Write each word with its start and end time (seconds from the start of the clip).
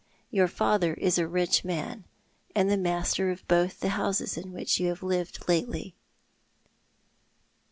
Your 0.31 0.47
father 0.47 0.95
is 0.95 1.19
a 1.19 1.27
rich 1.27 1.63
man, 1.63 2.05
and 2.55 2.81
master 2.81 3.29
of 3.29 3.47
both 3.47 3.81
the 3.81 3.89
houses 3.89 4.35
in 4.35 4.51
which 4.51 4.79
you 4.79 4.87
have 4.87 5.03
lived 5.03 5.47
lately." 5.47 5.93